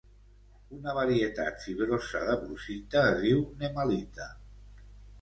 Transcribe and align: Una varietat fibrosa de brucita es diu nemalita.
Una 0.77 0.95
varietat 0.99 1.61
fibrosa 1.67 2.23
de 2.31 2.35
brucita 2.41 3.07
es 3.13 3.23
diu 3.29 3.47
nemalita. 3.63 4.33